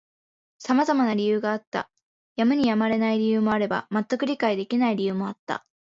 [0.57, 1.91] 様々な理由があった。
[2.35, 5.63] やむにやまれない理由もあれば、全く理解できない理由もあった。